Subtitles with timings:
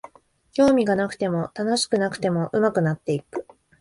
[0.53, 3.45] 興味がなくても楽しくなくても上手くなっていく